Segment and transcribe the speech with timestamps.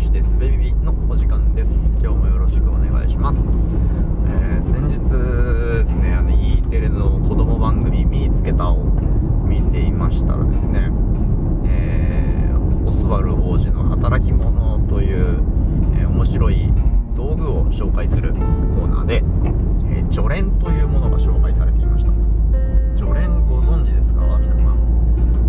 [0.00, 1.94] 略してすべビビのお時間です。
[2.00, 3.40] 今日もよろしくお願いします、
[4.28, 8.82] えー、先日ですねあの E テレの子供番組「見つけた」を
[9.44, 10.90] 見ていましたらですね、
[11.64, 15.42] えー、オスワル王子の働き者という、
[15.98, 16.72] えー、面白い
[17.14, 19.22] 道具を紹介するコーナーで、
[19.90, 22.12] えー、序連というものが紹介されていました。
[22.96, 24.38] 序連ご存知ですか？
[24.40, 24.76] 皆さん。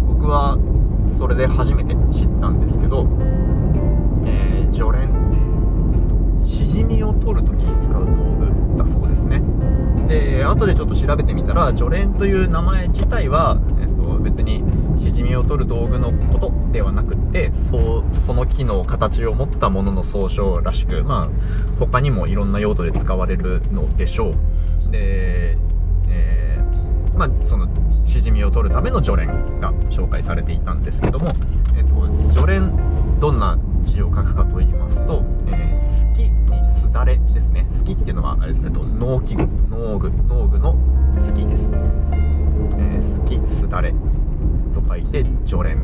[0.08, 0.58] 僕は
[1.06, 3.08] それで初めて知ったんですけど、
[4.72, 5.42] えー、序連。
[6.48, 9.42] しじみを取るときに使う道具だそうですね。
[10.08, 14.64] で後でちょっと調べてみたら序連という名前自体は、えーと、別に
[15.00, 21.30] しじみを取る道具のことではなくってそうその機能形を持ったものの総称らしくまあ
[21.80, 24.92] 他にもいろんな用途で使われるのでしょう。
[24.92, 25.58] で
[27.22, 27.68] まあ、その
[28.06, 31.34] しじみを取るための序連が紹介されていたんですけども、
[31.78, 32.72] えっと、序連
[33.20, 33.60] どんな
[33.92, 40.76] 字を書くかと言いますと「えー、好き」に「すだれ」ですね「好き」っていうのはあれですねと農機具農具農具の
[41.20, 41.70] 「好き」です、
[42.78, 43.94] えー、好きすだれ
[44.74, 45.82] と書いて序連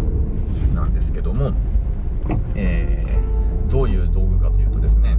[0.74, 1.52] なんですけども、
[2.56, 5.18] えー、どういう道具かというとですね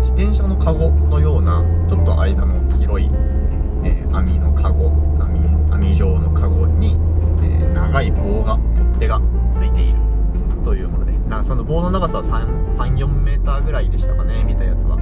[0.00, 3.10] 自転車のカゴのようなちょっと間の広い、
[3.84, 4.90] えー、網のカゴ
[5.82, 6.96] 網状のカゴに、
[7.42, 9.20] えー、長い棒が取っ手が
[9.54, 10.01] ついている。
[10.64, 14.96] というものでなその棒の長さは34メーターぐらいでしたかね見たやつは。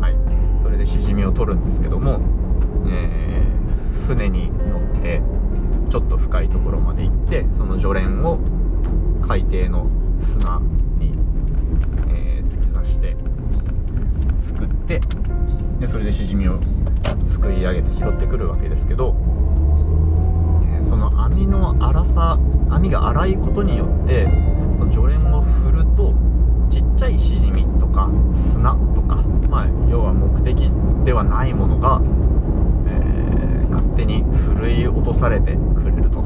[0.00, 0.16] はい。
[0.62, 2.20] それでしじみを取るんですけども、
[2.88, 5.20] えー、船に乗って
[5.90, 8.38] ちょっと深いところまで行ってその序連を
[9.22, 10.60] 海底の砂
[10.98, 11.12] に、
[12.08, 13.16] えー、突き刺して
[14.42, 15.00] すくって
[15.80, 16.58] でそれでしじみを
[17.26, 19.14] すくい上げて拾ってくるわけですけど
[20.84, 24.26] その網の粗さ網が粗いことによって
[24.76, 26.14] その除連を振ると
[26.70, 29.16] ちっちゃいしじみとか砂とか、
[29.48, 30.70] まあ、要は目的
[31.04, 32.00] ではないものが、
[32.86, 36.24] えー、勝手にふるい落とされてくれると。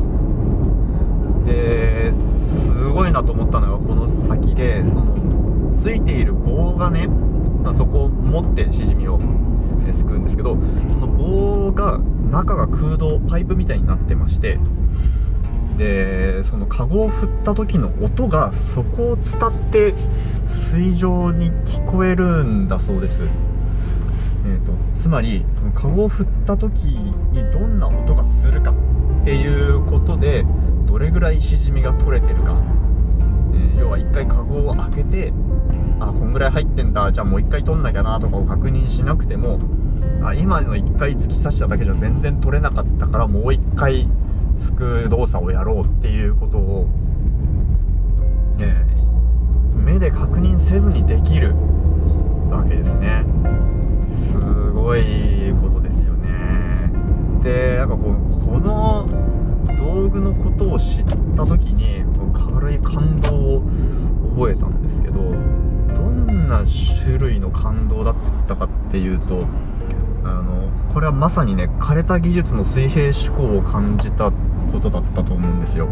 [1.44, 7.08] ですごいなと思ったのがこの先でそのついている棒がね、
[7.68, 9.20] まあ、そこを持ってしじみを
[9.94, 10.60] すくうんですけどそ
[11.00, 11.98] の棒が
[12.30, 14.58] 中が空洞パイプみたいになってまして
[15.76, 19.92] でそのカゴを振った時の音がそこを伝って
[20.46, 27.12] 水上に聞こえるんだそうです、えーと、つまりカゴを振った時に
[27.52, 30.46] どんな音がするかっていうことで
[30.86, 32.58] どれぐらいしじみが取れてるか、
[33.52, 35.32] えー、要は1回カゴを開けて
[36.00, 37.12] あこんぐらい入ってんだ。
[37.12, 39.58] じゃあもう1回取んなきゃなとかを確認しなくても
[40.22, 44.08] あ今の1回突き刺しただけじゃ全然取れなかったからもう1回
[44.60, 46.88] すく動作をやろうっていうことを、
[48.58, 51.54] えー、目で確認せずにできる
[52.50, 53.24] わけですね。
[54.08, 54.38] す
[54.72, 56.90] ごいことですよね。
[57.42, 59.06] でなんかこうこの
[59.76, 61.04] 道具のことを知っ
[61.36, 61.67] た時
[66.48, 66.64] な
[67.04, 68.14] 種類の感動だっ
[68.48, 69.46] たかっていうと
[70.24, 74.32] あのこれはまさにね枯れた技術の水平思考を感じた
[74.72, 75.88] ことだったと思うんですよ。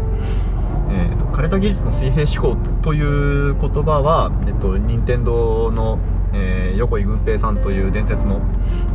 [0.89, 5.99] えーと、枯れた技術の水平思考という言葉は、えっと、任天堂の、
[6.33, 8.41] えー、横井軍平さんという伝説の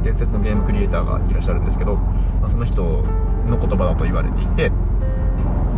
[0.03, 4.73] 伝説のゲームクリエイターがいらっしゃるんですけど、まあ、その人の言葉だと言われていて、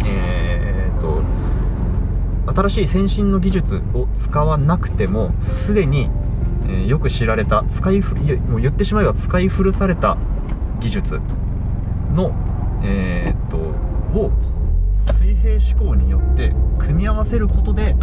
[0.05, 1.23] えーと
[2.47, 6.11] 新しい先進の技術を使わなくてもすでに
[6.67, 10.17] えー、よく知られた使いふもう言ってしまえば使い古された
[10.81, 11.21] 技術
[12.15, 12.33] の、
[12.83, 13.57] えー、っと
[14.19, 14.31] を
[15.19, 17.95] 水平思考によって組み合わせることで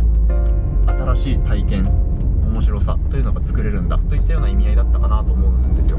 [0.86, 1.86] 新しい体験
[2.44, 5.98] 面白さというのが作れるんだといったような意味合いだったかなと思うんですよ。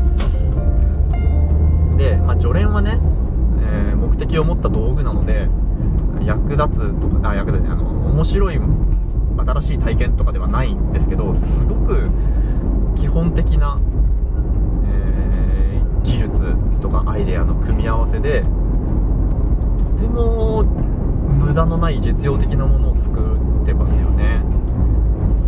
[1.96, 3.00] で、まあ、序連はね、
[3.62, 5.48] えー、目的を持った道具なので
[6.24, 8.60] 役立つとかあ役立つあの面白い
[9.36, 12.10] 新しい体験とかではないんですけどすごく
[12.96, 13.78] 基本的な、
[14.86, 18.48] えー、技術とかアイデアの組み合わせでと
[20.00, 24.42] ても無駄のない実用的なものを作ってますよね。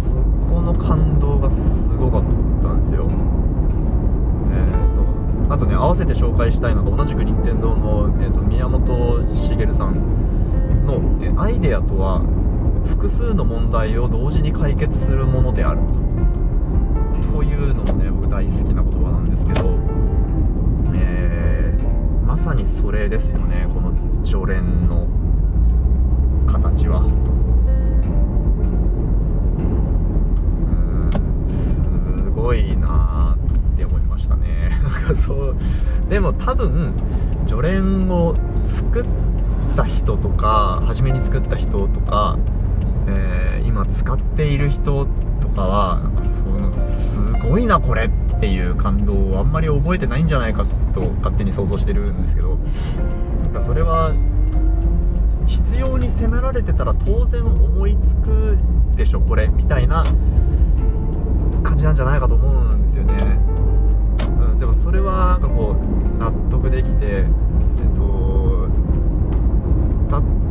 [0.02, 0.10] そ
[0.54, 2.22] この感動がすごかっ
[2.62, 3.08] たんですよ。
[4.52, 9.94] えーと、あとね合わせて紹介したいのが同じく任天堂の、えー、と宮本茂さん
[10.84, 11.00] の、
[11.40, 12.22] アイデアとは
[12.84, 16.04] 複数の問題を同時に解決するものであると。
[17.38, 19.78] というのもね僕大好きな言葉なんですけど、
[20.94, 23.92] えー、まさにそれですよねこの
[24.24, 25.08] 序連の
[26.46, 27.02] 形は。
[31.48, 33.36] すごいな
[33.74, 34.80] って思いましたね。
[34.82, 35.56] なんかそう
[36.08, 36.94] でも多分
[37.46, 38.36] 助練を
[38.68, 39.04] 作っ
[39.74, 42.38] た人とか初めに作った人とか、
[43.08, 45.06] えー、今使っている人
[45.40, 47.16] とかはなんかそのす
[47.46, 52.56] ごいなこれっていう感動をあんまり覚えてないんじゃないかと勝手に想像してるんですけど
[53.42, 54.14] なんかそれは
[55.46, 58.58] 必要に迫られてたら当然思いつく
[58.96, 60.04] でしょこれみたいな
[61.62, 63.38] 感じなんじゃないかと思うんですよね、
[64.28, 68.33] うん、でもそれはなんかこう納得できてえっと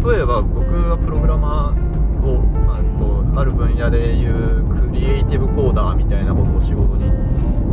[0.04, 2.42] 例えば僕はプログラマーを
[2.74, 7.12] あとある分野でいうクリエイティブコーダーみたいなことを仕事に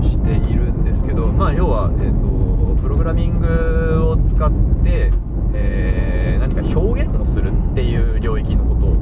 [0.08, 4.50] しているんですけどまあ要は、えっと、プログラミングを使っ
[4.84, 5.10] て
[5.52, 8.96] えー、何か表現をするっていう領域のことを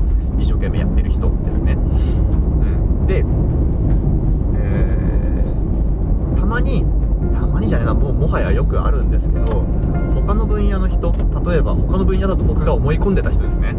[10.88, 11.12] 人
[11.44, 13.74] 例えば他の分野だと僕が思い込んでた人ですね、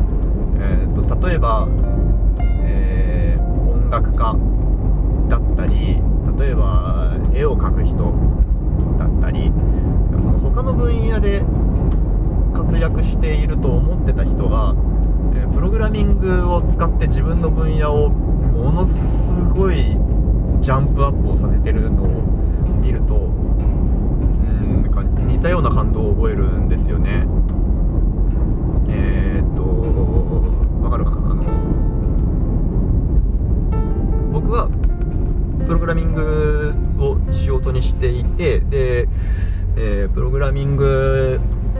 [0.59, 1.67] えーと、例えば、
[2.63, 4.35] えー、音楽家
[5.27, 6.01] だったり
[6.37, 8.13] 例えば絵を描く人
[8.97, 9.51] だったり
[10.21, 11.43] その他の分野で
[12.53, 14.75] 活躍していると思ってた人が、
[15.33, 18.93] えプログラミングを使って自分の分野をものす
[19.53, 19.97] ごい
[20.61, 22.07] ジャンプアップをさせてるのを
[22.81, 26.98] 見るとうんなんか似たような感動を覚えるんですよ
[38.39, 39.07] てで、
[39.75, 41.39] えー、プログラミング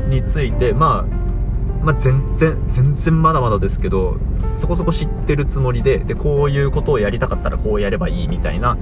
[0.10, 4.18] について、まあ、まあ、全然、全然まだまだですけど、
[4.60, 8.78] そこそこ知ってるつもりで、で、こういうことをやりたかったらこうやればいいみたいな、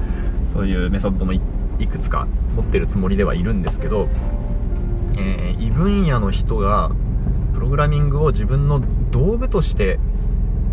[0.54, 1.40] そういうメソッドもい
[1.88, 4.10] くつか持ってるつもりではいるんですけど、
[5.18, 6.92] えー、異分野の人が、
[7.54, 10.00] プログラミングを自分の道具として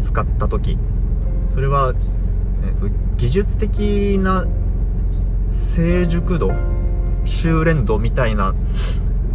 [0.03, 0.77] 使った時
[1.51, 1.95] それは、
[2.63, 4.47] えー、と技術的な
[5.51, 6.53] 成熟度
[7.25, 8.55] 修練度みたいな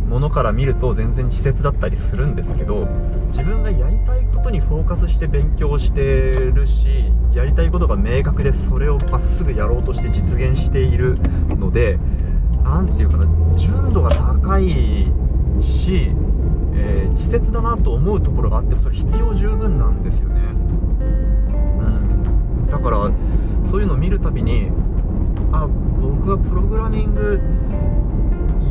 [0.09, 2.87] ものから見ると全然稚拙だったりするんですけど
[3.27, 11.19] 自分がやりたいことにフォーカスして勉強してるしやりたいことが明確でそれをまっすぐやろうとして実現している
[11.49, 11.99] ので
[12.63, 15.05] 何て言うかな純度が高い
[15.61, 16.11] し、
[16.73, 20.43] えー、稚拙だなと思うところがあってもそれ必要十分なんですよね、う
[22.65, 23.11] ん、だから
[23.69, 24.71] そういうのを見るたびに
[25.51, 25.67] あ
[26.01, 27.39] 僕はプログラミング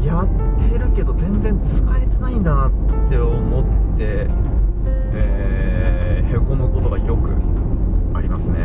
[0.04, 0.28] やっ
[0.70, 2.70] てるけど全然使えてないんだなっ
[3.08, 3.64] て思っ
[3.96, 4.26] て、
[5.12, 7.30] えー、へこむことがよく
[8.14, 8.58] ありますね。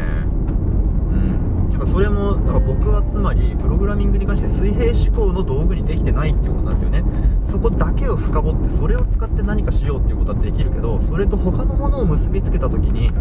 [1.12, 1.70] うん。
[1.72, 7.04] だからそれもなんか僕はつまりプログラミングに関して水平思考の道具にできてないっていうことなんですよね。
[7.50, 13.12] そこだけを深掘ってそれを使って何かしようっていうことはできるけどそれと他のものを結びつけた時に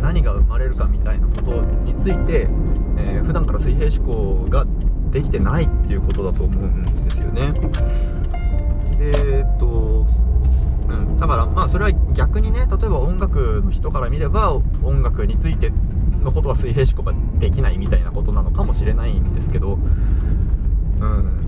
[0.00, 2.48] 何が生まれるかみたいなことについて、
[2.96, 4.66] えー、普段から水平思考が
[5.14, 7.52] できてないっていうことだと思うんですよね。
[8.98, 10.06] でえっと、
[10.88, 15.72] うん、だからまあそれは逆にね例えば音楽の人から見れば音楽について
[16.22, 19.78] のことは水平思考ができないみたいなことなのかもしれないんですけどう
[21.06, 21.40] ん。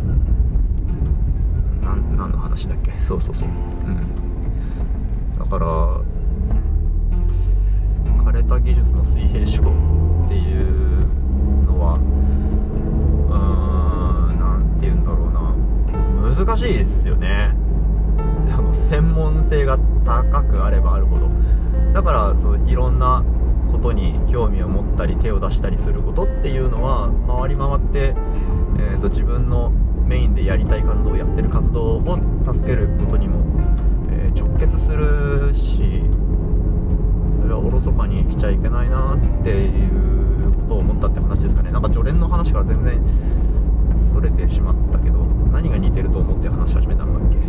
[2.16, 2.92] 何の話だっけ？
[3.06, 3.48] そうそうそう。
[3.48, 3.96] うん。
[5.38, 5.66] だから
[8.24, 11.06] 枯れた技術の水平思考っていう
[11.66, 11.98] のは
[14.86, 16.34] 言うんだろうな。
[16.34, 17.54] 難しいですよね。
[18.88, 21.28] 専門性が高くあればあるほど。
[21.92, 23.24] だからそういろんな
[23.70, 28.14] ことに興味を持ったり手を出したりすることっていうのは回り回って、
[28.78, 29.70] えーと、自分の
[30.06, 33.40] メインでやりたい活動をやってる活動を助けることにも、
[34.10, 36.02] えー、直結するし
[37.42, 41.70] それはおろそかにしちゃいけないなっていうことを思ったって話ですかね。
[41.72, 43.00] なんか助練の話から全然
[44.12, 47.36] それてしまったけど何が似てると思って話し始めたんだっけ？
[47.36, 47.40] う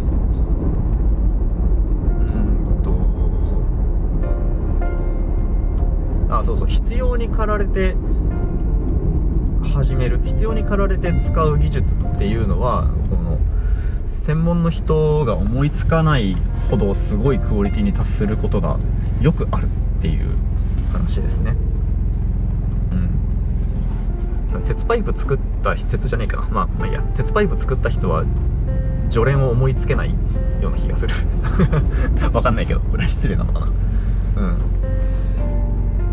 [2.40, 2.82] ん
[6.28, 7.96] とあそうそう必要に駆られて
[9.74, 13.38] 始める必要に駆られて使う技術っていうのはこの
[14.26, 16.36] 専門の人が思いつかない
[16.70, 18.78] ほどすごいクオリティに達することが
[19.22, 20.36] よくあるっていう
[20.92, 21.56] 話ですね。
[24.66, 26.48] 鉄パイプ作った鉄じゃねえかな。
[26.50, 27.02] まあまあいいや。
[27.16, 28.26] 鉄パイプ作った人は
[29.10, 30.10] 助練を思いつけない
[30.62, 31.14] ような気がする。
[32.34, 32.80] わかんないけど。
[32.80, 33.68] これは失礼なのかな。
[34.38, 34.58] うん。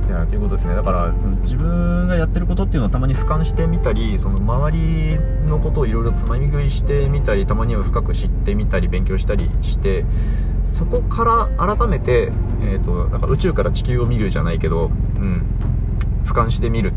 [0.08, 0.74] いやということですね。
[0.74, 10.04] だからその自分がやってることっていうのをたまに俯瞰してみたりその周りのことをいろいろつまみ食いしてみたりたまには深く知ってみたり勉強したりして
[10.64, 12.32] そこから改めて、
[12.62, 15.42] えーと、なんか宇宙から地球を見るじゃないけど、うん、
[16.24, 16.92] 俯瞰してみる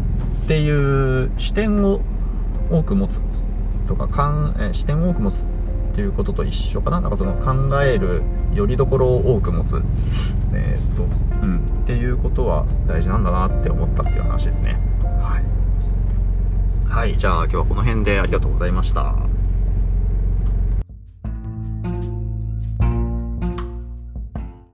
[0.46, 0.70] ってい
[1.24, 2.02] う視点を
[2.72, 3.20] 多く持つ
[3.88, 5.40] とかかん、え視点を多く持つっ
[5.96, 7.02] ていうことと一緒かな。
[7.02, 8.22] なんかその考える
[8.54, 9.82] よりどころを多く持つ、
[10.54, 11.04] えーと
[11.42, 14.80] うん、っていうことは大事なんだなって思ったっていう話ですね。
[15.04, 15.44] はい、
[16.90, 19.27] はい、じゃあ今日はこの辺でありがとうございました。